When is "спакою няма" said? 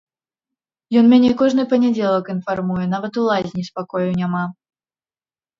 3.71-4.43